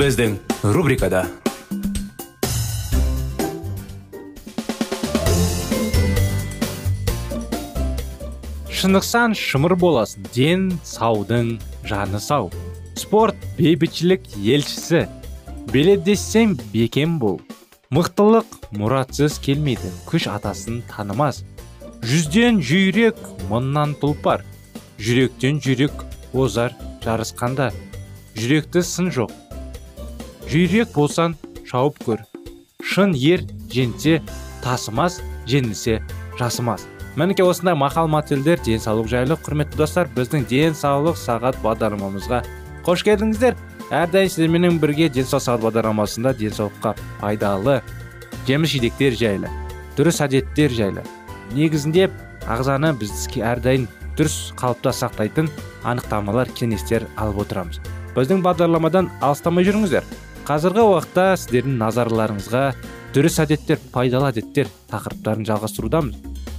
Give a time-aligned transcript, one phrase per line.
[0.00, 0.36] Біздің
[0.72, 1.26] рубрикада
[8.72, 11.50] шынықсан шымыр боласың ден саудың
[11.90, 12.48] жаны сау.
[12.96, 15.02] Спорт бейбітшілік елшісі.
[15.74, 17.36] Беледессең бекем бол.
[17.92, 21.42] Мықтылық мұратсыз келмейді күш атасын танымас.
[22.00, 23.20] Жүзден жүйрек
[23.52, 24.48] мыңнан тұлпар
[24.96, 26.72] жүректен жүрек озар
[27.04, 27.68] жарысқанда.
[28.40, 29.36] Жүректі сын жоқ
[30.50, 31.36] жүйрек болсан
[31.68, 32.22] шауып көр.
[32.82, 34.18] Шын ер жеңсе
[34.64, 36.00] тасымас жеңілсе
[36.40, 36.86] жасымас.
[37.14, 39.36] Мінекей осындай мақал мәтелдер денсаулық жайлы.
[39.46, 42.42] Құрметті достар біздің денсаулық сағат бағдарламамызға
[42.86, 43.54] қош келдіңіздер.
[43.90, 47.80] Әрдайым сіздерменен бірге денсаулық сағат бағдарламасында денсаулыққа пайдалы
[48.48, 49.50] жеміс жидектер жайлы
[49.98, 51.02] дұрыс әдеттер жайлы
[51.54, 52.08] негізінде
[52.50, 53.86] ағзаны біз әрдайым
[54.18, 55.50] дұрыс қалыпта сақтайтын
[55.84, 57.80] анықтамалар кеңестер алып отырамыз.
[58.16, 60.04] Біздің бағдарламадан алыстамай жүріңіздер.
[60.50, 62.60] Қазіргі уақытта сіздердің назарларыңызға
[63.14, 66.16] дұрыс әдеттер пайдалы әдеттер тақырыптарын жалғастырудамыз.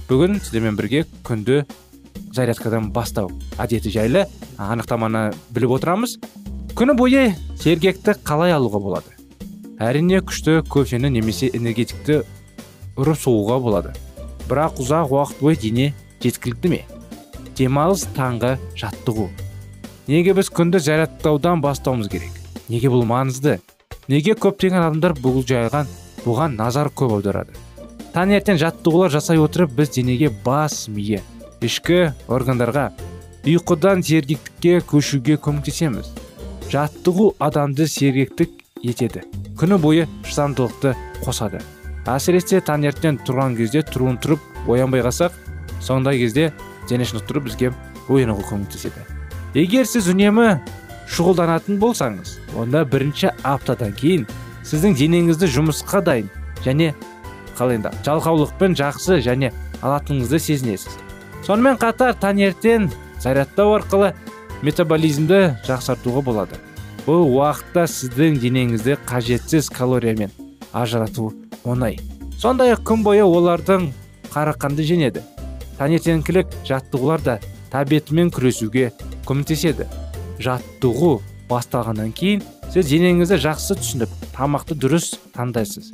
[0.08, 1.58] Бүгін сіздермен бірге күнді
[2.32, 3.28] зарядкадан бастау
[3.60, 4.22] әдеті жайлы
[4.56, 6.14] анықтаманы біліп отырамыз.
[6.72, 9.12] Күні бойы сергекті қалай алуға болады?
[9.76, 12.22] Әрине күшті кофені немесе энергетикті
[12.96, 13.92] ұрып соғуға болады.
[14.48, 15.90] Бірақ ұзақ уақыт бойы дене
[16.24, 16.80] жеткілікті ме?
[17.60, 19.28] Демалыс таңғы жаттығу.
[20.08, 22.40] Неге біз күнді зарядтаудан бастауымыз керек?
[22.72, 23.58] Неге бұл маңызды?
[24.08, 25.90] Неге көптеген адамдар бұл жайған
[26.24, 27.54] бұған назар көп аударады.
[28.12, 31.22] Таңертең жаттығулар жасай отырып біз денеге бас миы
[31.62, 32.90] ішкі органдарға
[33.46, 36.10] ұйқыдан сергектікке көшуге көмектесеміз.
[36.72, 38.50] Жаттығу адамды сергектік
[38.82, 39.22] етеді.
[39.58, 41.62] Күні бойы шыдамдылықты қосады.
[42.08, 45.34] Әсіресе таңертең тұрған кезде тұруын тұрып оянбай қалсақ
[45.80, 46.50] сондай кезде
[46.88, 47.72] дене шынықтыру бізге
[48.08, 49.06] оянуға көмектеседі.
[49.54, 50.58] Егер сіз үнемі
[51.12, 54.26] шұғылданатын болсаңыз онда бірінші аптадан кейін
[54.64, 56.30] сіздің денеңізді жұмысқа дайын
[56.64, 56.92] және
[57.58, 59.52] қалай енді жалқаулықпен жақсы және
[59.82, 60.96] алатыныңызды сезінесіз.
[61.46, 62.88] Сонымен қатар таңертең
[63.20, 64.12] зарядтау арқылы
[64.62, 66.60] метаболизмді жақсартуға болады.
[67.06, 70.30] Бұл уақытта сіздің денеңізді қажетсіз калориямен
[70.72, 71.32] ажырату
[71.64, 71.98] оңай.
[72.38, 73.90] Сондай ақ күн бойы олардың
[74.32, 75.24] қарақанды женеді
[75.80, 77.40] таңертеңгілік жаттығулар да
[77.72, 78.92] тәбетімен күресуге
[79.26, 79.88] көмектеседі.
[80.42, 81.12] Жаттығу
[81.50, 82.42] басталғаннан кейін
[82.72, 85.92] сіз денеңізді жақсы түсініп тамақты дұрыс таңдайсыз.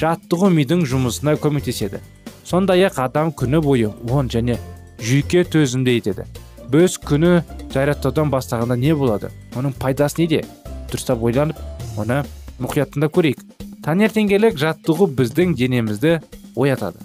[0.00, 2.00] Жаттығу мидың жұмысына көмектеседі.
[2.44, 4.58] Сондай ақ адам күні бойы оң және
[5.00, 6.26] жүйке төзімді етеді.
[6.72, 9.30] Біз күні зарядтаудан бастағанда не болады?
[9.54, 10.44] Оның пайдасы неде?
[10.90, 11.60] Дұрыстап ойланып
[12.00, 12.22] оны
[12.58, 13.42] мұқият тыңдап көрейік.
[13.84, 16.18] Таңертеңгілік жаттығу біздің денемізді
[16.56, 17.04] оятады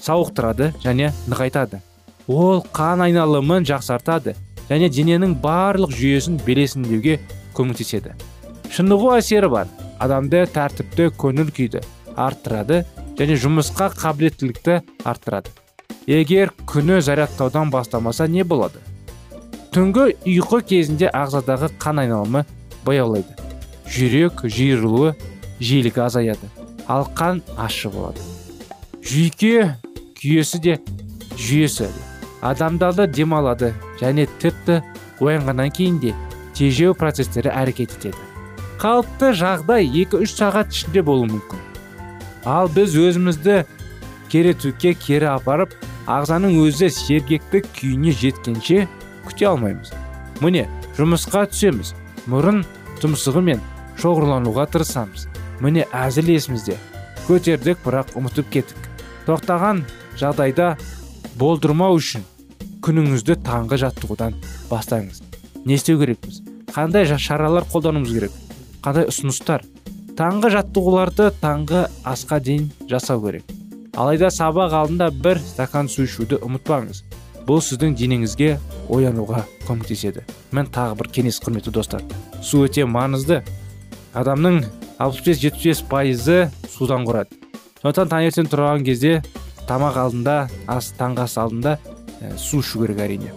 [0.00, 1.80] сауықтырады және нығайтады.
[2.28, 4.34] Ол қан айналымын жақсартады.
[4.70, 7.18] Және дененің барлық жүйесін белесіндеуге
[7.56, 8.14] көмектеседі.
[8.70, 9.70] Шынығу әсері бар.
[10.00, 11.82] Адамды тәртіпті көңіл күйді
[12.16, 12.84] арттырады
[13.18, 15.50] және жұмысқа қабілеттілікті арттырады.
[16.06, 18.80] Егер күні зарядтаудан бастамаса не болады?
[19.74, 22.46] Түнгі ұйқы кезінде ағзадағы қан айналымы
[22.86, 23.36] баяулайды.
[23.90, 25.12] Жүрек жиырылуы
[25.60, 26.48] жиілігі азаяды.
[26.88, 28.22] Ал қан ащы болады.
[29.04, 29.76] Жүйке
[30.18, 30.78] күйесі де
[31.36, 31.90] жүйесі.
[32.40, 34.80] Адамдарды демалады және тіпті
[35.20, 36.14] оянғаннан кейін де
[36.56, 38.16] тежеу процестері әрекет етеді.
[38.80, 41.60] Қалыпты жағдай 2-3 сағат ішінде болуы мүмкін.
[42.48, 43.64] Ал біз өзімізді
[44.32, 45.74] керетуке кері апарып
[46.08, 48.86] ағзаның өзі сергектік күйіне жеткенше
[49.28, 49.92] күте алмаймыз.
[50.40, 50.64] Міне
[50.96, 51.92] жұмысқа түсеміз.
[52.30, 52.62] Мұрын
[53.02, 53.60] тұмсығымен
[54.00, 55.28] шоғырлануға тырысамыз.
[55.60, 56.78] Міне әзіл есімізде.
[57.28, 58.88] Көтердік бірақ ұмытып кеттік.
[59.28, 59.84] Тоқтаған
[60.20, 60.74] жағдайда
[61.40, 62.24] болдырмау үшін
[62.84, 64.36] күніңізді таңғы жаттығудан
[64.70, 65.20] бастаңыз.
[65.64, 66.40] Не істеу керекпіз?
[66.72, 68.36] Қандай шаралар қолдануымыз керек?
[68.84, 69.64] Қандай ұсыныстар?
[70.16, 73.44] Таңғы жаттығуларды таңғы асқа дейін жасау керек.
[73.96, 77.02] Алайда сабақ алдында бір стакан су ішуді ұмытпаңыз.
[77.46, 78.54] Бұл сіздің денеңізге
[78.92, 80.22] оянуға көмектеседі.
[80.52, 82.04] Мен тағы бір кеңес құрметті достар.
[82.42, 83.40] Су өте маңызды.
[84.14, 84.62] Адамның
[85.00, 86.38] 65-75 пайызы
[86.68, 87.34] судан құрады.
[87.80, 89.22] Сондықтан таңертең тұрған кезде
[89.68, 90.36] тамақ алдында
[90.68, 91.78] ас таңғы ас алдында
[92.36, 93.32] су ішу керек әрине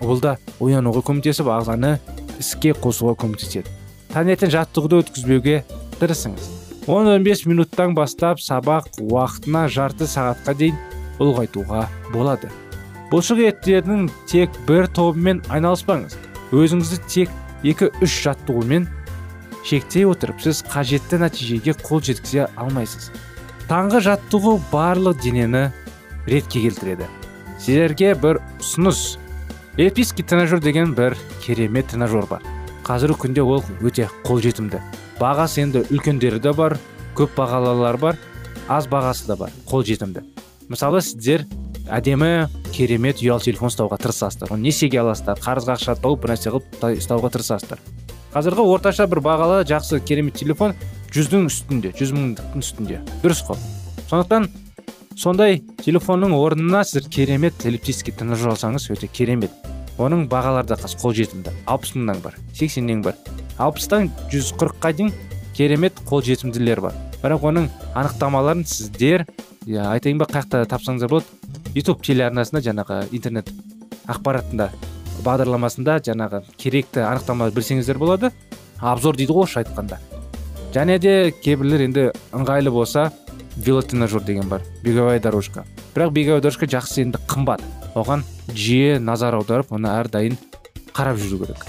[0.00, 1.96] ол да оянуға көмектесіп ағзаны
[2.38, 3.70] іске қосуға көмектеседі.
[4.12, 5.62] Таңертең жаттығуды өткізбеуге
[5.98, 6.46] тырысыңыз.
[6.86, 10.78] 10-15 минуттан бастап сабақ уақытына жарты сағатқа дейін
[11.20, 12.48] ұлғайтуға болады.
[13.12, 16.16] Бұлшық еттердің тек бір тобымен айналыспаңыз.
[16.54, 18.88] Өзіңізді тек 2-3 жаттығумен
[19.68, 23.10] шектей отырып сіз қажетті нәтижеге қол жеткізе алмайсыз.
[23.68, 25.68] Таңғы жаттығу барлық денені
[26.28, 27.08] ретке келтіреді.
[27.58, 29.18] Сіздерге бір ұсыныс
[29.78, 32.42] эльпийский тренажер деген бір керемет тренажер бар
[32.86, 34.80] қазіргі күнде ол өте қолжетімді
[35.20, 36.78] бағасы енді үлкендері де бар
[37.18, 38.20] көп бағалылар бар
[38.68, 40.24] аз бағасы да бар қолжетімді
[40.68, 41.46] мысалы сіздер
[41.88, 46.86] әдемі керемет ұялы телефон ұстауға тырысасыздар оны несиеге аласыздар қарызға ақша тауып бір нәрсе қылып
[47.00, 47.82] ұстауға тырысасыздар
[48.34, 50.76] қазіргі орташа бір бағалы жақсы керемет телефон
[51.14, 53.60] жүздің үстінде жүз мыңдықтың үстінде дұрыс қой
[54.10, 54.50] сондықтан
[55.16, 59.50] сондай телефонның орнына сіздер керемет эллиптический тренажер алсаңыз өте керемет.
[59.98, 63.16] Оның бағалары да қазір қолжетімді алпыс мыңнан бар сексеннен бар.
[63.58, 65.12] Алпыстан жүз қырыққа дейін
[65.56, 66.94] керемет қолжетімділер бар.
[67.22, 69.26] Бірақ оның анықтамаларын сіздер
[69.66, 73.50] айтайын ба қай жақта тапсаңыздар болады ютуб телеарнасында жаңағы интернет
[74.06, 74.70] ақпаратында
[75.26, 78.30] бағдарламасында жаңағы керекті анықтамалар білсеңіздер болады.
[78.78, 79.98] Обзор дейді ғой орысша айтқанда.
[80.72, 83.08] Және де кейбіреулер енді ыңғайлы болса
[83.58, 84.62] велотренажер деген бар.
[84.82, 85.64] Беговая дорожка.
[85.94, 87.62] Бірақ беговая дорожка жақсы енді қымбат.
[87.94, 88.22] Оған
[88.54, 90.38] жиі назар аударып оны әрдайым
[90.94, 91.66] қарап жүру керек.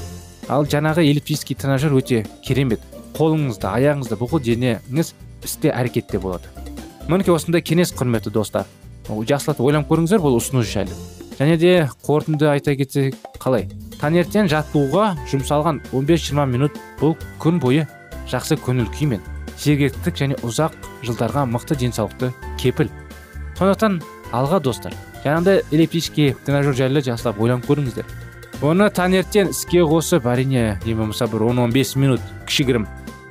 [0.47, 2.81] Ал жаңағы эллиптический тренажер өте керемет.
[3.17, 5.13] Қолыңызды аяғыңызды бүкіл денеңіз
[5.43, 6.49] істе әрекетте болады.
[7.07, 8.67] Мінекей осындай кеңес құрметті достар.
[9.09, 10.93] Жақсылап ойланып көріңіздер бұл ұсыныс жайлы.
[11.39, 11.73] Және де
[12.05, 13.65] қорытынды айта кетсек қалай?
[13.99, 17.87] Таңертең жаттығуға жұмсалған 15-20 минут бұл күн бойы
[18.29, 19.23] жақсы көңіл күймен
[19.59, 22.89] сергектік және ұзақ жылдарға мықты денсаулықты кепіл.
[23.59, 23.99] Сондықтан
[24.31, 28.07] алға достар жаңағыдай эллиптический тренажер жайлы жақсылап ойланып көріңіздер.
[28.63, 32.87] Оны таңертең іске қосып әрине ең болмаса бір 10-15 минут кішігірім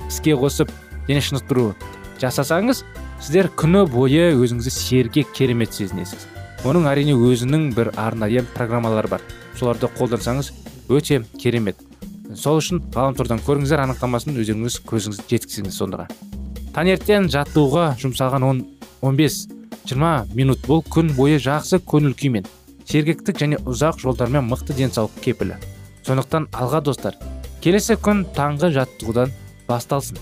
[0.07, 0.71] іске қосып
[1.07, 1.73] дене шынықтыру
[2.21, 2.83] жасасаңыз
[3.21, 6.27] сіздер күні бойы өзіңізді сергек керемет сезінесіз.
[6.67, 9.21] Оның әрине өзінің бір арнайы программалары бар.
[9.55, 10.51] Соларды қолдансаңыз
[10.89, 11.88] өте керемет.
[12.37, 16.05] Сол үшін ғаламтордан көріңіздер анықтамасын өздеріңіз көзіңіз жеткізіңіз сондыға.
[16.75, 18.45] Таңертең жаттығуға жұмсалған
[19.01, 22.47] 10-15-20 минут бұл күн бойы жақсы көңіл күймен
[22.89, 25.57] сергектік және ұзақ жолдармен мықты денсаулық кепілі.
[26.05, 27.17] Сондықтан алға достар
[27.63, 29.33] келесі күн таңғы жаттығудан
[29.67, 30.19] басталсын.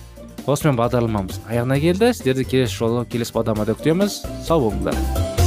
[0.48, 2.14] Осымен бағдарламамыз аяғына келді.
[2.16, 4.22] Сіздерді келесі жолы келесі бағдарламада күтеміз.
[4.48, 5.47] Сау болыңыздар.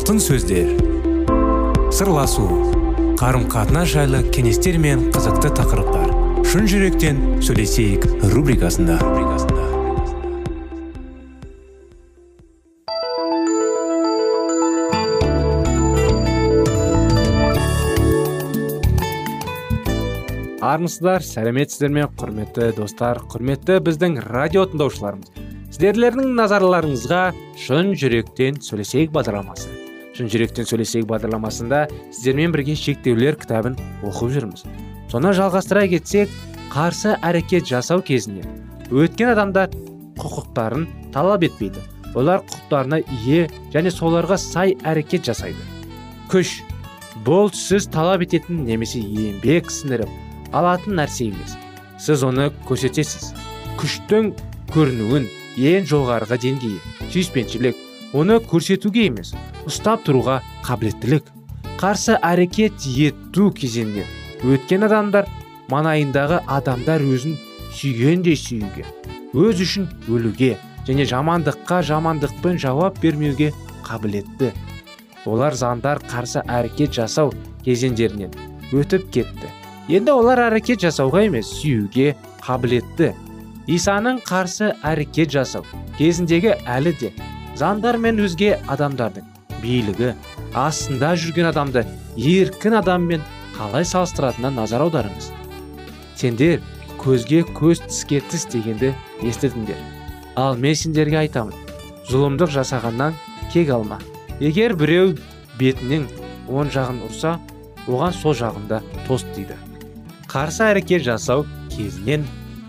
[0.00, 0.70] Алтын сөздер.
[1.92, 2.46] Сырласу
[3.20, 6.14] қарым қатынас жайлы кеңестер мен қызықты тақырыптар.
[6.48, 8.96] Шын жүректен сөйлесейік рубрикасында.
[20.64, 25.36] Армысыздар сәлеметсіздер ме құрметті достар құрметті біздің радио тыңдаушыларымыз.
[25.76, 27.22] Сіздерлердің назарларыңызға
[27.60, 29.79] шын жүректен сөйлесейік бағдарламасы.
[30.20, 34.66] Шын жүректен сөйлесейік бағдарламасында сіздермен бірге шектеулер кітабын оқып жүрміз.
[35.08, 36.32] Соны жалғастыра кетсек
[36.72, 38.44] қарсы әрекет жасау кезінде
[38.92, 39.72] өткен адамдар
[40.20, 41.80] құқықтарын талап етпейді.
[42.14, 45.62] Олар құқықтарына ие және соларға сай әрекет жасайды.
[46.28, 46.60] Күш
[47.24, 51.56] бұл сіз талап ететін немесе еңбек сіңіріп алатын нәрсе емес.
[51.98, 53.32] Сіз оны көрсетесіз.
[53.80, 54.34] Күштің
[54.74, 57.86] көрінуін ең жоғарғы деңгейі сүйіспеншілік
[58.16, 59.34] оны көрсетуге емес
[59.68, 61.28] ұстап тұруға қабілеттілік
[61.80, 65.28] қарсы әрекет ету кезеңінен өткен адамдар
[65.70, 67.36] маңайындағы адамдар өзін
[67.76, 68.84] сүйгендей сүюге
[69.34, 70.56] өз үшін өлуге
[70.88, 73.52] және жамандыққа жамандықпен жауап бермеуге
[73.86, 74.50] қабілетті.
[75.26, 77.32] Олар заңдар қарсы әрекет жасау
[77.64, 78.32] кезеңдерінен
[78.72, 79.50] өтіп кетті.
[79.90, 83.12] Енді олар әрекет жасауға емес сүюге қабілетті.
[83.70, 85.66] Исаның қарсы әрекет жасау
[85.98, 87.12] кезіндегі әлі де
[87.60, 89.26] заңдар мен өзге адамдардың
[89.60, 90.14] билігі
[90.56, 91.82] астында жүрген адамды
[92.16, 93.24] еркін адаммен
[93.56, 95.26] қалай салыстыратынына назар аударыңыз.
[96.16, 96.62] Сендер
[97.00, 99.76] көзге көз тіске тіс дегенді естідіңдер.
[100.40, 101.56] Ал мен сендерге айтамын
[102.08, 103.18] зұлымдық жасағаннан
[103.52, 103.98] кек алма.
[104.40, 105.16] Егер біреу
[105.60, 106.06] бетінің
[106.48, 107.36] оң жағын ұрса
[107.86, 109.58] оған сол жағында тос дейді.
[110.30, 112.24] Қарсы әрекет жасау кезінен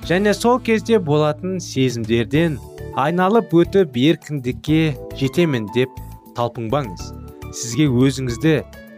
[0.10, 2.60] және сол кезде болатын сезімдерден
[3.00, 4.80] айналып өтіп еркіндікке
[5.16, 5.94] жетемін деп
[6.36, 7.12] талпынбаңыз.
[7.56, 8.56] Сізге өзіңізді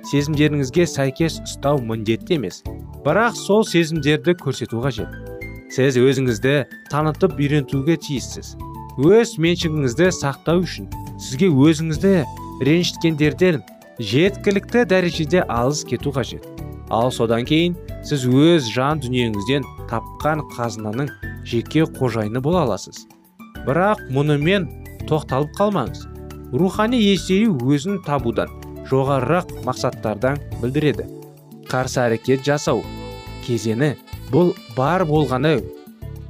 [0.09, 2.63] сезімдеріңізге сәйкес ұстау міндетті емес.
[3.05, 5.09] Бірақ сол сезімдерді көрсету қажет.
[5.73, 6.55] Сіз өзіңізді
[6.89, 8.55] танытып үйрентуге тиіссіз.
[8.97, 10.89] Өз меншігіңізді сақтау үшін
[11.21, 12.13] сізге өзіңізді
[12.65, 13.63] ренжіткендерден
[13.99, 16.45] жеткілікті дәрежеде алыс кету қажет.
[16.89, 21.09] Ал содан кейін сіз өз жан дүниеңізден тапқан қазынаның
[21.45, 23.07] жеке қожайыны бола аласыз.
[23.67, 24.67] Бірақ мұнымен
[25.09, 26.05] тоқталып қалмаңыз.
[26.53, 28.51] Рухани есею өзін табудан
[28.89, 31.07] жоғарырақ мақсаттардан білдіреді.
[31.69, 32.83] Қарсы әрекет жасау.
[33.45, 33.93] Кезені
[34.31, 35.57] бұл бар болғаны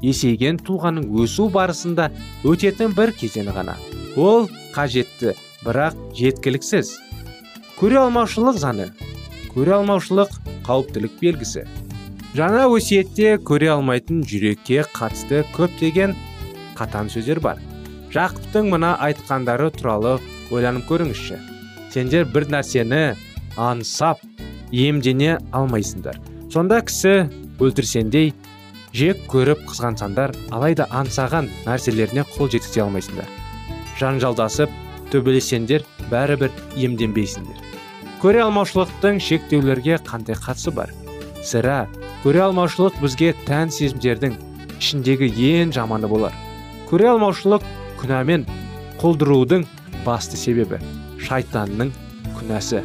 [0.03, 2.09] есейген тұлғаның өсу барысында
[2.47, 3.75] өтетін бір кезеңі ғана.
[4.15, 5.33] Ол қажетті
[5.65, 6.97] бірақ жеткіліксіз.
[7.79, 8.91] Көре алмаушылық заңы.
[9.53, 10.37] Көре алмаушылық
[10.67, 11.65] қауіптілік белгісі.
[12.33, 16.15] Жаңа өсиетте көре алмайтын жүрекке қатысты көптеген
[16.77, 17.59] қатан сөздер бар.
[18.13, 20.19] Жақыптың мына айтқандары туралы
[20.53, 21.39] ойланып көріңізші.
[21.93, 23.01] Сендер бір нәрсені
[23.57, 24.21] аңсап
[24.71, 26.19] емдене алмайсыңдар.
[26.53, 27.27] Сонда кісі
[27.63, 28.33] өлтірсеңдей
[28.93, 33.29] жек көріп қызғансаңдар алайда аңсаған нәрселеріне қол жеткізе алмайсыңдар.
[33.99, 34.81] Жанжалдасып
[35.13, 37.73] төбелессеңдер бәрібір емденбейсіңдер
[38.23, 40.93] көре алмаушылықтың шектеулерге қандай қатысы бар?
[41.43, 41.89] Сірә
[42.23, 44.37] көре алмаушылық бізге тән сезімдердің
[44.77, 46.31] ішіндегі ең жаманы болар.
[46.93, 47.63] Көре алмаушылық
[47.97, 48.43] күнәмен
[49.01, 49.63] құлдырудың
[50.05, 50.77] басты себебі
[51.25, 51.89] шайтанның
[52.35, 52.83] күнәсі.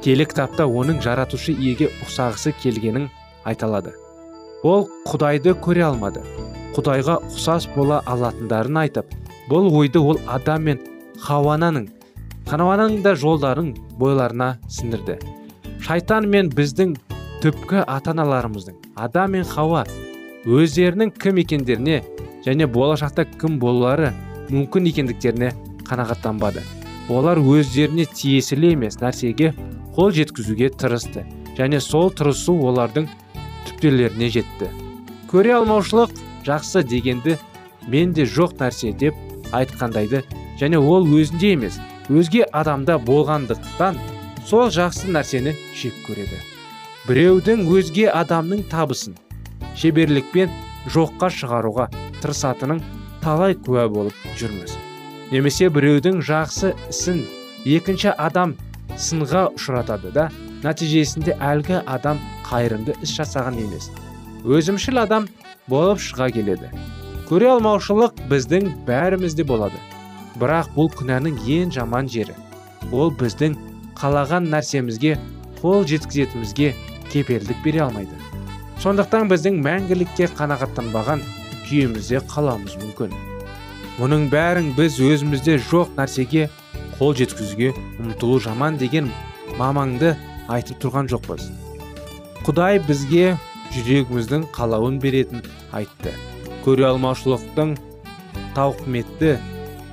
[0.00, 3.10] Келі кітапта оның жаратушы иеге ұқсағысы келгенін
[3.44, 3.92] айталады.
[4.64, 6.22] Ол құдайды көре алмады.
[6.72, 9.12] Құдайға ұқсас бола алатындарын айтып
[9.50, 10.80] бұл ойды ол адам мен
[11.26, 11.90] хауананың
[12.48, 15.18] ханауаның да жолдарын бойларына сіңірді
[15.84, 16.96] шайтан мен біздің
[17.44, 19.84] түпкі ата аналарымыздың адам мен хауа
[20.48, 22.00] өздерінің кім екендеріне
[22.44, 24.12] және болашақта кім болулары
[24.50, 25.52] мүмкін екендіктеріне
[25.88, 26.62] қанағаттанбады.
[27.08, 29.52] Олар өздеріне тиесілі емес нәрсеге
[29.96, 31.24] қол жеткізуге тырысты
[31.58, 33.08] және сол тырысу олардың
[33.68, 34.70] түптелеріне жетті.
[35.30, 36.14] Көре алмаушылық
[36.46, 37.38] жақсы дегенді
[37.88, 39.14] менде жоқ нәрсе деп
[39.52, 40.24] айтқандайды
[40.60, 44.00] және ол өзінде емес өзге адамда болғандықтан
[44.46, 46.40] сол жақсы нәрсені жек көреді.
[47.08, 49.16] Біреудің өзге адамның табысын
[49.76, 50.52] шеберлікпен
[50.88, 51.88] жоққа шығаруға
[52.22, 52.82] тырысатынын
[53.22, 54.76] талай куә болып жүрміз.
[55.32, 57.24] Немесе біреудің жақсы ісін
[57.64, 58.54] екінші адам
[59.00, 60.28] сынға ұшыратады да
[60.64, 63.90] нәтижесінде әлгі адам қайырымды іс жасаған емес.
[64.44, 65.28] Өзімшіл адам
[65.68, 66.70] болып шыға келеді.
[67.28, 69.80] Көре алмаушылық біздің бәрімізде болады.
[70.40, 72.34] Бірақ бұл күнәнің ең жаман жері.
[72.92, 73.56] Ол біздің
[73.96, 75.16] қалаған нәрсемізге
[75.62, 76.74] қол жеткізетімізге
[77.12, 78.18] кепелдік бере алмайды.
[78.82, 81.24] Сондықтан біздің мәңгілікке қанағаттанбаған
[81.74, 83.14] күйімізде қалауымыз мүмкін.
[83.98, 86.46] Мұның бәрін біз өзімізде жоқ нәрсеге
[86.98, 89.10] қол жеткізуге ұмтылу жаман деген
[89.58, 90.12] мамаңды
[90.54, 91.48] айтып тұрған жоқпыз.
[92.46, 93.34] Құдай бізге
[93.74, 95.42] жүрегіміздің қалауын беретін
[95.74, 96.14] айтты.
[96.66, 97.74] Көре алмаушылықтың
[98.54, 99.34] тауқыметті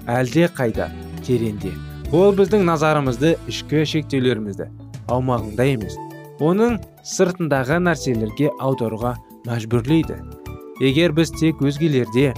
[0.09, 0.91] әлде қайда
[1.25, 1.73] тереңде.
[2.13, 4.69] Ол біздің назарымызды ішкі шектеулерімізді
[5.09, 5.97] аумағында емес
[6.41, 9.15] оның сыртындағы нәрселерге аударуға
[9.47, 10.40] мәжбүрлейді.
[10.81, 12.31] Егер біз тек өзгелерде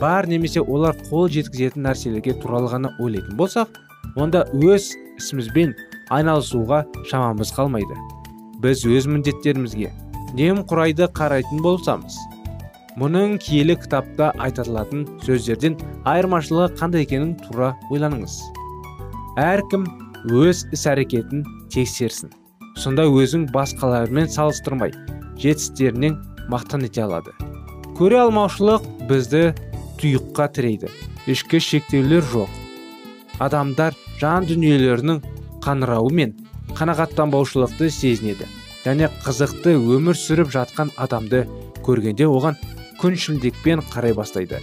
[0.00, 3.76] бар немесе олар қол жеткізетін нәрселерге туралы ғана ойлайтын болсақ
[4.16, 5.74] онда өз ісімізбен
[6.10, 7.98] айналысуға шамамыз қалмайды.
[8.64, 9.90] Біз өз міндеттерімізге
[10.38, 12.16] немқұрайды қарайтын болсамыз.
[13.00, 15.76] Мұның киелі кітапта айтылатын сөздерден
[16.08, 18.40] айырмашылығы қандай екенін тура ойланыңыз.
[19.44, 19.86] Әркім
[20.40, 22.32] өз іс әрекетін тексерсін.
[22.80, 24.96] Сонда өзің басқалармен салыстырмай
[25.36, 26.18] жетістіктерінен
[26.50, 27.36] мақтан ете алады.
[28.00, 29.40] Көре алмаушылық бізді
[30.00, 30.88] тұйыққа тірейді.
[31.28, 32.48] Ішкі шектеулер жоқ.
[33.44, 35.18] Адамдар жан дүниелерінің
[35.60, 36.32] қанырауы мен
[36.78, 38.48] қанағаттанбаушылықты сезінеді
[38.86, 41.42] және қызықты өмір сүріп жатқан адамды
[41.84, 42.56] көргенде оған
[43.02, 44.62] күншілдікпен қарай бастайды.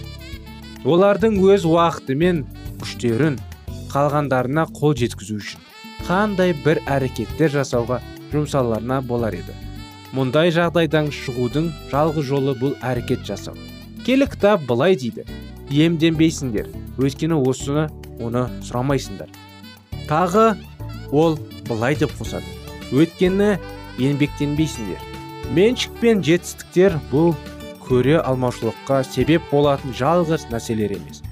[0.82, 2.42] Олардың өз уақыты мен
[2.82, 3.38] күштерін
[3.94, 5.62] қалғандарына қол жеткізу үшін
[6.10, 8.02] қандай бір әрекеттер жасауға
[8.34, 9.54] жұмсаларына болар еді.
[10.16, 13.56] Мұндай жағдайдан шығудың жалғыз жолы бұл әрекет жасау.
[14.06, 15.26] Келі кітап былай дейді.
[15.68, 16.70] Иемденбейсіңдер.
[16.96, 17.88] Өйткені осыны
[18.24, 19.28] оны сұрамайсыңдар.
[20.08, 20.54] Тағы
[21.12, 21.36] ол
[21.68, 22.48] былай деп қосады.
[22.92, 23.58] Өйткені
[24.00, 25.04] еңбектенбейсіңдер.
[25.52, 27.34] Меншік пен жетістіктер бұл
[27.84, 31.22] көре алмаушылыққа себеп болатын жалғыз нәрселер емес.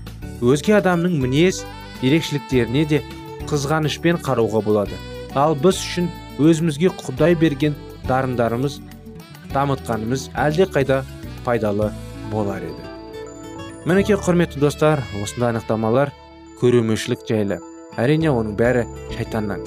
[0.45, 1.63] Өзге адамның мінез
[2.05, 3.03] ерекшеліктеріне де
[3.49, 4.97] қызғанышпен қарауға болады.
[5.37, 6.09] Ал біз үшін
[6.41, 7.77] өзімізге құдай берген
[8.09, 8.81] дарындарымыз
[9.55, 11.03] дамытқанымыз әлде қайда
[11.45, 11.93] пайдалы
[12.31, 12.93] болар еді.
[13.87, 16.13] Мінекей құрметті достар осындай анықтамалар
[16.61, 17.61] көремеушілік жайлы.
[17.97, 19.63] Әрине оның бәрі шайтаннан.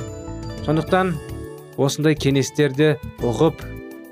[0.65, 1.13] Сондықтан
[1.79, 3.63] осындай кеңестерді ұғып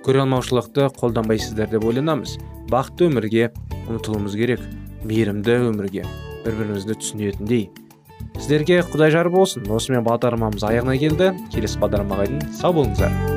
[0.07, 2.37] көре алмаушылықты қолданбайсыздар деп ойланамыз.
[2.71, 3.49] Бақытты өмірге
[3.91, 4.63] ұмтылуымыз керек
[5.03, 6.05] мейірімді өмірге
[6.45, 7.67] бір бірімізді түсінетіндей.
[8.37, 9.67] Сіздерге құдай жар болсын.
[9.67, 11.33] Осымен бағдарламамыз аяғына келді.
[11.53, 13.36] Келесі бағдарламаға дейін сау болыңыздар.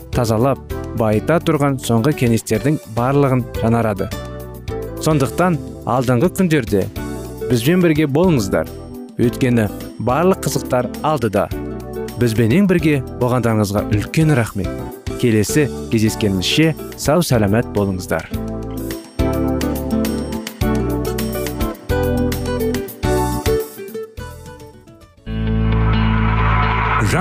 [0.15, 0.59] тазалап
[0.99, 4.09] байыта тұрған соңғы кеңестердің барлығын жанарады.
[5.01, 6.85] сондықтан алдыңғы күндерде
[7.49, 8.67] бізбен бірге болыңыздар.
[9.17, 9.67] Өйткені
[9.99, 11.47] барлық қызықтар алдыда.
[12.21, 14.69] Бізбенен бірге болғандарыңызға үлкен рахмет.
[15.21, 18.40] Келесі кездескенімізше сау сәлемет болыңыздар.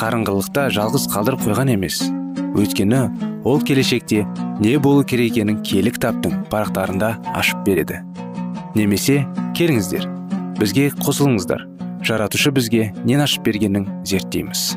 [0.00, 1.98] қарыңғылықта жалғыз қалдырып қойған емес.
[2.56, 3.00] Өйткені
[3.44, 4.22] ол келешекте
[4.60, 8.00] не болу керек екенін киелі кітаптың парақтарында ашып береді.
[8.74, 9.26] Немесе
[9.58, 10.06] келіңіздер
[10.56, 11.66] бізге қосылыңыздар.
[12.00, 14.70] Жаратушы бізге нен ашып бергенін зерттейміз.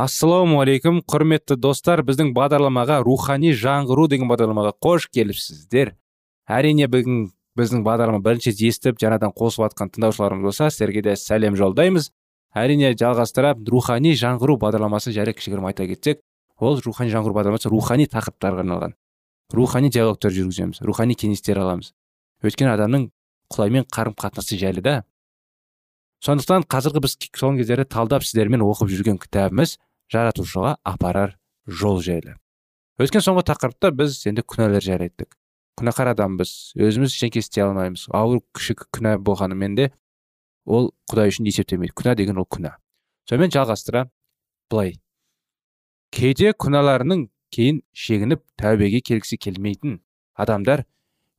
[0.00, 5.92] Ассалаумағалейкум құрметті достар біздің бағдарламаға рухани жаңғыру деген бағдарламаға қош келіпсіздер.
[6.48, 12.10] Әрине бүгін біздің бағдарлама бірінші естіп жаңадан қосып жатқан тыңдаушыларымыз болса сіздерге де сәлем жолдаймыз.
[12.54, 16.20] Әрине жалғастыра рухани жаңғыру бағдарламасын жайлы кішігірім айта кетсек
[16.58, 18.94] ол рухани жаңғыру бағдарламасы рухани тақырыптарға арналған.
[19.54, 21.92] Рухани диалогтар жүргіземіз рухани кеңестер аламыз.
[22.46, 23.08] Өйткені адамның
[23.50, 25.02] құдаймен қарым қатынасы жайлы да.
[26.24, 29.76] Сондықтан қазіргі біз соңғы кездері талдап сіздермен оқып жүрген кітабымыз
[30.12, 31.36] жаратушыға апарар
[31.66, 32.38] жол жайлы.
[33.02, 35.34] Өткен соңғы тақырыпта біз енді күнәлар жайлы айттық.
[35.80, 38.06] Күнәһар адамбыз өзіміз ештеңке істей алмаймыз.
[38.14, 39.90] Ауыр күшік күнә болғанымен де
[40.64, 42.76] ол құдай үшін есептемейді күнә деген ол күнә.
[43.28, 44.06] Сонымен жалғастыра
[44.70, 44.98] былай.
[46.14, 49.98] Кейде күнәларының кейін шегініп тәубеге келгісі келмейтін
[50.34, 50.84] адамдар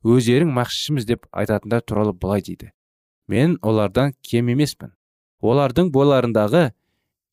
[0.04, 2.72] өздерің мақсатшымыз деп айтатындар туралы былай дейді.
[3.28, 4.92] Мен олардан кем емеспін.
[5.42, 6.70] Олардың бойларындағы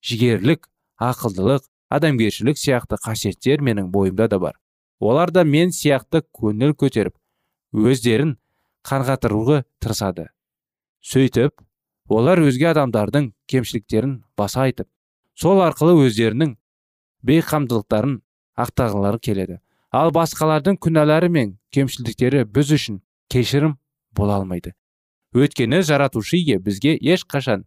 [0.04, 0.68] жігерлік
[1.00, 4.58] ақылдылық адамгершілік сияқты қасиеттер менің бойымда да бар.
[5.04, 7.16] Олар да мен сияқты көңіл көтеріп
[7.74, 8.38] өздерін
[8.88, 10.30] қанғатыруға тырысады.
[11.04, 11.64] Сөйтіп
[12.08, 14.88] олар өзге адамдардың кемшіліктерін баса айтып
[15.36, 16.56] сол арқылы өздерінің
[17.28, 18.20] бейқамдылықтарын
[18.64, 19.60] ақтағылары келеді.
[19.92, 23.78] Ал басқалардың күнәлары мен кемшілдіктері біз үшін кешірім
[24.12, 24.74] бола алмайды.
[25.34, 27.66] Өйткені жаратушы ие бізге ешқашан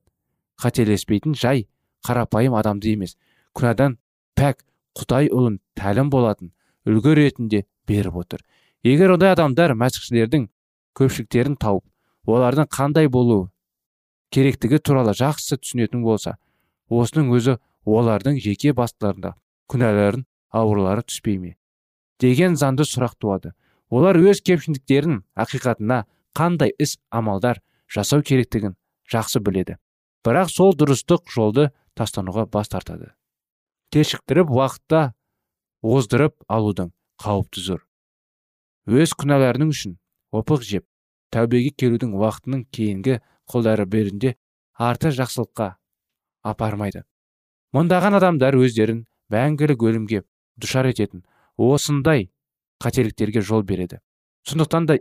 [0.63, 1.67] қателеспейтін жай
[2.07, 3.17] қарапайым адамды емес
[3.57, 3.99] күнәдан
[4.39, 4.63] пәк
[4.99, 6.53] құдай ұлын тәлім болатын
[6.87, 8.41] үлгі ретінде беріп отыр.
[8.87, 10.49] Егер ондай адамдар мәсіхшілердің
[10.97, 11.85] көпшіліктерін тауып
[12.31, 13.49] олардың қандай болуы
[14.35, 16.37] керектігі туралы жақсы түсінетін болса
[16.91, 19.35] осының өзі олардың жеке бастарында
[19.71, 21.57] күнәларын аурулары түспей ме?
[22.21, 23.53] Деген заңды сұрақ туады.
[23.91, 26.05] Олар өз кемшіліктерін ақиқатына
[26.37, 27.61] қандай іс амалдар
[27.93, 28.75] жасау керектігін
[29.13, 29.77] жақсы біледі.
[30.27, 33.13] Бірақ сол дұрыстық жолды тастануға бас тартады.
[33.95, 35.13] Кешіктіріп уақытта
[35.87, 36.91] оздырып алудың
[37.23, 37.83] қауіпті зор.
[38.87, 39.97] Өз күнәларының үшін
[40.35, 40.87] опық жеп
[41.35, 43.21] тәубеге келудің уақытының кейінгі
[43.51, 44.35] қолдары берінде
[44.75, 45.69] арты жақсылыққа
[46.47, 47.05] апармайды.
[47.75, 50.23] Мыңдаған адамдар өздерін мәңгілік өлімге
[50.57, 51.25] душар ететін
[51.57, 52.31] осындай
[52.83, 54.01] қателіктерге жол береді.
[54.47, 54.99] Сондықтан да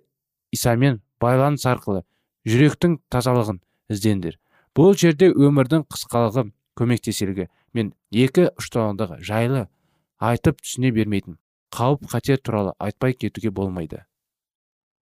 [0.51, 2.03] исамен байланыс арқылы
[2.45, 4.39] жүректің тазалығын іздеңдер.
[4.75, 9.67] Бұл жерде өмірдің қысқалығы көмектеселігі мен екі ұштандығы жайлы
[10.19, 11.37] айтып түсіне бермейтін.
[11.75, 14.05] Қауіп қатер туралы айтпай кетуге болмайды.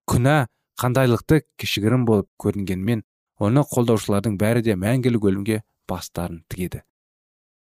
[0.10, 0.48] Күнә
[0.80, 3.04] қандайлықты кішігірім болып көрінгенмен
[3.40, 6.82] оны қолдаушылардың бәрі де мәңгілік өлімге бастарын тігеді.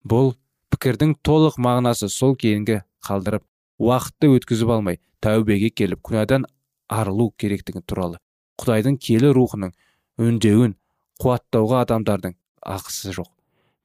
[0.04, 0.34] Бұл
[0.72, 3.44] пікірдің толық мағынасы сол кейінгі қалдырып
[3.80, 6.46] уақытты өткізіп алмай тәубеге келіп күнәдан
[6.88, 8.20] арылу керектігі туралы
[8.60, 9.72] құдайдың келі рухының
[10.20, 10.76] үндеуін
[11.20, 13.28] қуаттауға адамдардың ақысы жоқ.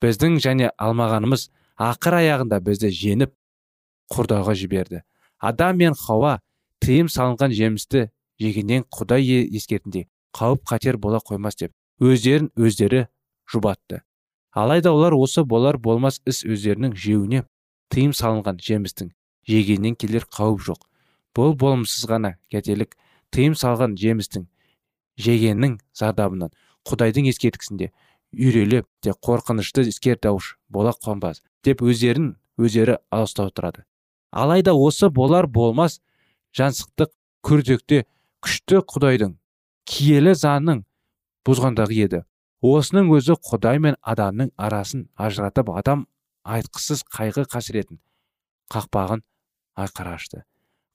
[0.04, 3.34] Біздің және алмағанымыз ақыр аяғында бізді жеңіп
[4.14, 5.02] құрдауға жіберді.
[5.40, 6.40] Адам мен хауа
[6.84, 8.10] тыйым салынған жемісті
[8.42, 13.08] жегеннен құдай ескертінде қауіп қатер бола қоймас деп өздерін өздері
[13.52, 14.02] жұбатты.
[14.52, 17.46] Алайда олар осы болар болмас іс өздерінің жеуіне
[17.92, 19.12] тыйым салынған жемістің
[19.48, 20.82] жегеннен келер қауіп жоқ.
[21.36, 22.96] Бұл болымсыз ғана кәделік
[23.32, 24.48] тыйым салған жемістің
[25.20, 26.54] жегеннің зардабынан
[26.88, 27.92] құдайдың ескерткісінде
[28.36, 29.88] үйрелеп те қорқынышты
[30.22, 33.84] дауш бола қонбас деп өздерін өздері алыстау тұрады.
[34.36, 36.00] Алайда осы болар болмас
[36.58, 37.12] жансықтық
[37.46, 38.04] күрдекте
[38.44, 39.36] күшті құдайдың
[39.88, 40.84] киелі заңның
[41.48, 42.22] бұзғандағы еді.
[42.66, 46.06] Осының өзі құдай мен адамның арасын ажыратып адам
[46.44, 48.00] айтқысыз қайғы қасіретін
[48.74, 49.22] қақпағын
[49.78, 50.44] айқара ашты.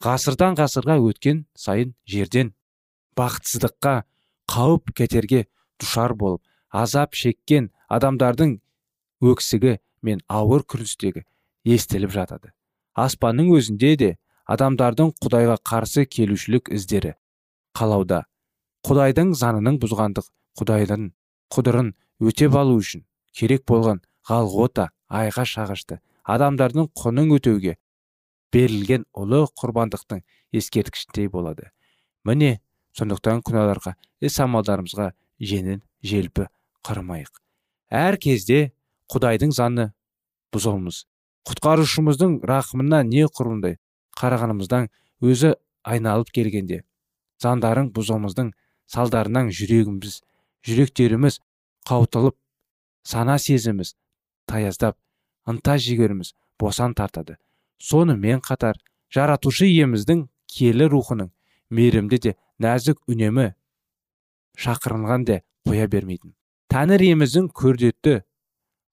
[0.03, 2.55] Ғасырдан ғасырға өткен сайын жерден
[3.19, 3.95] бақытсыздыққа
[4.51, 5.45] қауіп кетерге
[5.79, 8.57] душар болып азап шеккен адамдардың
[9.21, 11.27] өксігі мен ауыр күріністегі
[11.65, 12.55] естіліп жатады.
[12.99, 14.11] Аспанның өзінде де
[14.51, 17.15] адамдардың құдайға қарсы келушілік іздері
[17.79, 18.25] қалауда.
[18.87, 21.11] Құдайдың заңының бұзғандық құдайдың
[21.55, 21.93] құдырын
[22.31, 23.05] өтеп алу үшін
[23.37, 24.01] керек болған
[24.31, 24.89] ғалғота
[25.21, 26.01] айға шағышты
[26.35, 27.77] адамдардың құнын өтеуге
[28.55, 30.25] берілген ұлы құрбандықтың
[30.57, 31.71] ескерткішіндей болады.
[32.25, 32.59] Міне
[32.99, 36.49] сондықтан күнәларға іс амалдарымызға жеңіл желпі
[36.87, 37.31] қырмайық.
[37.91, 38.73] Әр кезде
[39.13, 39.91] құдайдың заңы
[40.55, 41.05] бұзуымыз
[41.49, 43.79] құтқарушымыздың рақымына не құрындай
[44.21, 44.89] қарағанымыздан
[45.25, 46.83] өзі айналып келгенде.
[47.41, 48.53] Заңдарын бұзуымыздың
[48.93, 50.21] салдарынан жүрегіміз
[50.69, 51.41] жүректеріміз
[51.89, 52.37] қаутылып
[53.07, 53.95] сана сезіміз
[54.51, 54.99] таяздап
[55.49, 57.39] ынта жігеріміз босан тартады.
[57.81, 58.77] Сонымен қатар
[59.09, 61.31] жаратушы иеміздің киелі рухының
[61.71, 63.55] мейірімді де нәзік үнемі
[64.61, 66.35] шақырынған де қоя бермейтін.
[66.71, 68.21] Тәңір иеміздің көрдетті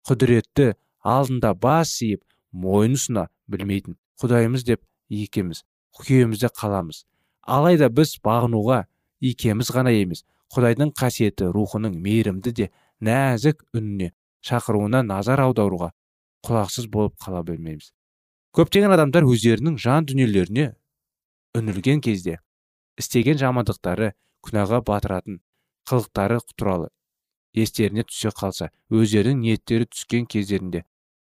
[0.07, 0.71] құдіретті
[1.03, 2.23] алдында бас иіп
[2.63, 3.97] мойын ұсына білмейтін.
[4.21, 4.81] Құдайымыз деп
[5.13, 5.63] екеміз.
[5.97, 7.03] Күйеуімізде қаламыз.
[7.47, 8.83] Алайда біз бағынуға
[9.21, 12.67] икеміз ғана емес құдайдың қасиеті рухының мейірімді де
[13.03, 14.11] нәзік үніне
[14.47, 15.91] шақыруына назар аударуға
[16.47, 17.91] құлақсыз болып қала бермейміз
[18.57, 20.69] көптеген адамдар өздерінің жан дүниелеріне
[21.57, 22.37] үңілген кезде
[23.01, 24.13] істеген жамандықтары
[24.47, 25.41] күнәға батыратын
[25.89, 26.89] қылықтары туралы
[27.57, 30.85] естеріне түсе қалса өздерінің ниеттері түскен кездерінде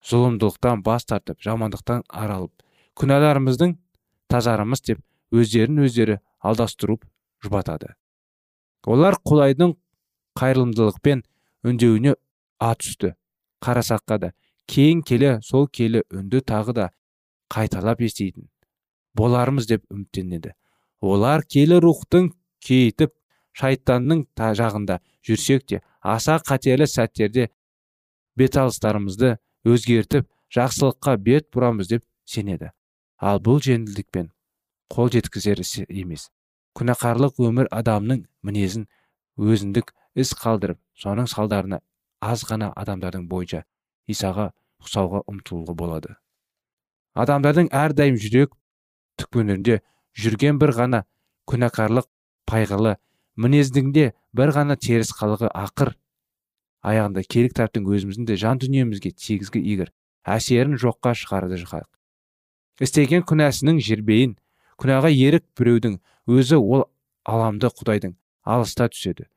[0.07, 2.53] зұлымдылықтан бас тартып жамандықтан аралып
[2.99, 3.75] күнәларымыздың
[4.31, 5.01] тазарымыз деп
[5.35, 7.05] өздерін өздері алдастырып
[7.43, 7.93] жұбатады.
[8.87, 9.75] Олар құдайдың
[10.39, 11.23] қайырымдылықпен
[11.67, 12.15] үндеуіне
[12.59, 13.13] ат үсті.
[13.63, 14.31] Қарасаққа да
[14.69, 16.89] кейін келе сол келі үнді тағы да
[17.53, 18.47] қайталап еститін
[19.17, 20.53] болармыз деп үміттенеді.
[21.01, 22.31] Олар келі рухтың
[22.63, 23.13] кейітіп
[23.57, 27.49] шайтанның жағында жүрсек те аса қатерлі сәттерде
[28.37, 32.71] беталыстарымызды өзгертіп жақсылыққа бет бұрамыз деп сенеді.
[33.17, 34.31] Ал бұл жеңілдікпен
[34.93, 36.29] қол жеткізер іс емес.
[36.77, 38.85] Күнәқарлық өмір адамның мінезін
[39.37, 41.81] өзіндік іс қалдырып соның салдарына
[42.21, 43.63] аз ғана адамдардың бойынша
[44.07, 44.51] исаға
[44.83, 46.15] ұқсауға ұмтылуға болады.
[47.17, 48.53] Адамдардың әрдайым жүрек
[49.17, 49.81] түкпірінде
[50.17, 51.03] жүрген бір ғана
[51.49, 52.07] күнәқарлық
[52.49, 52.95] пайғылы
[53.37, 55.95] мінездігінде бір ғана теріс қалығы ақыр
[56.87, 59.91] аяғында келік таптың өзіміздің де жан дүниемізге тигізгі игір.
[60.27, 61.89] Әсерін жоққа шығарды жығайық.
[62.83, 64.35] Істеген күнәсінің жербейін
[64.81, 66.85] күнәға ерік біреудің өзі ол
[67.25, 69.27] аламды құдайдың алыста түседі.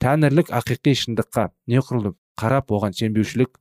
[0.00, 3.58] Тәңірлік ақиқи шындыққа не құрылып қарап оған сенбеушілік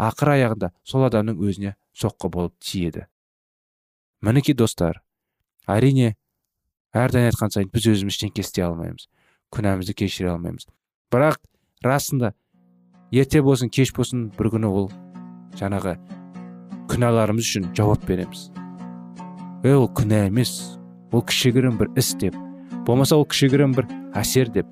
[0.00, 3.06] ақыр аяғында сол адамның өзіне соққы болып тиеді.
[4.22, 5.02] Мінекей достар
[5.68, 6.14] әрине
[6.96, 9.08] әрдайым айтқан сайын біз өзіміз ештеңке істей алмаймыз
[9.52, 10.66] күнәмізді кешіре алмаймыз.
[11.12, 11.40] Бірақ
[11.84, 12.32] расында
[13.12, 14.88] ерте болсын кеш болсын бір күні ол
[15.60, 15.98] жаңағы
[16.88, 18.48] күнәларымыз үшін жауап береміз.
[19.64, 20.78] Е ол күнә емес.
[21.12, 22.36] Ол кішігірім бір іс деп.
[22.86, 24.66] Болмаса ол кішігірім бір әсер деп.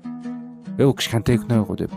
[0.79, 1.93] Е ол кішкентай күнә ғой деп.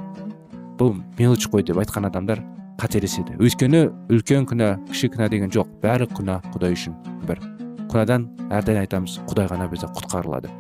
[0.79, 2.43] Бұл мелочь қой деп айтқан адамдар
[2.79, 3.39] қателеседі.
[3.41, 5.71] Өйткені үлкен күнә кіші күнә деген жоқ.
[5.81, 7.41] Бәрі күнә құдай үшін бір.
[7.89, 10.53] Күнәдан әрдайым айтамыз құдай ғана бізді құтқарылады.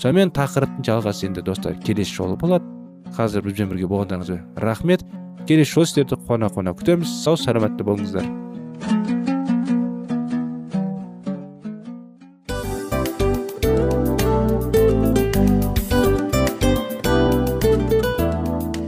[0.00, 2.66] Сонымен тақырыптың жалғасы енді достар келесі жолы болады.
[3.16, 5.04] Қазір бізбен бірге болғандарыңызға рахмет.
[5.50, 8.22] Келесі жолы сіздерді қуана қуана күтеміз сау саламатта болыңыздар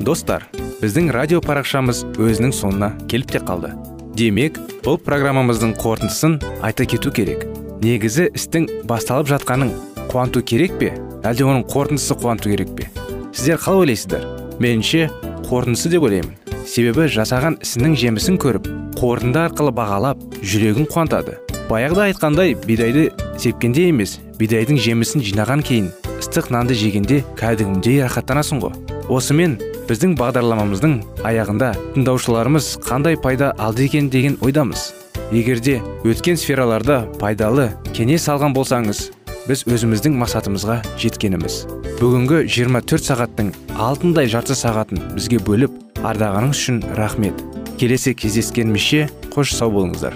[0.06, 0.44] достар
[0.82, 3.72] біздің радио парақшамыз өзінің соңына келіп те қалды
[4.18, 7.42] демек бұл программамыздың қорытындысын айта кету керек
[7.82, 9.72] негізі істің басталып жатқанын
[10.12, 10.92] қуанту керек пе
[11.26, 12.86] әлде оның қорытындысы қуанту керек пе
[13.32, 14.28] сіздер қалай ойлайсыздар
[14.62, 15.08] меніңше
[15.48, 21.38] қорытындысы деп ойлаймын себебі жасаған ісінің жемісін көріп қорытынды арқылы бағалап жүрегін қуантады.
[21.68, 28.76] Баяғыда айтқандай бидайды сепкенде емес бидайдың жемісін жинаған кейін ыстық нанды жегенде кәдімгідей рахаттанасың ғой.
[29.10, 34.92] Осымен біздің бағдарламамыздың аяғында тыңдаушыларымыз қандай пайда алды екен деген ойдамыз.
[35.32, 39.08] Егерде өткен сфераларда пайдалы кеңес алған болсаңыз
[39.48, 41.64] біз өзіміздің мақсатымызға жеткеніміз.
[41.98, 47.38] Бүгінгі 24 сағаттың алтындай жарты сағатын бізге бөліп ардағаныңыз үшін рахмет.
[47.78, 50.14] Келесі кездескенімізше қош сау болыңыздар.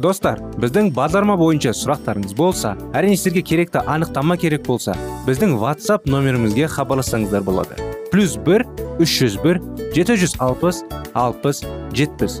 [0.00, 4.94] Достар біздің бағдарлама бойынша сұрақтарыңыз болса әрине сіздерге керекті анықтама керек болса
[5.26, 7.76] біздің whatsapp нөмірімізге хабарлассаңыздар болады.
[8.08, 8.64] Плюс бір
[8.96, 9.60] үш жүз бір
[9.92, 10.80] жеті жүз алпыс
[11.12, 11.60] алпыс
[11.92, 12.40] жетпіс.